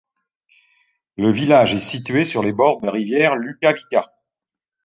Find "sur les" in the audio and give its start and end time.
2.25-2.53